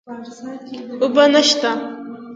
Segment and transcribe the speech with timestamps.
[1.01, 1.69] اوبه نشته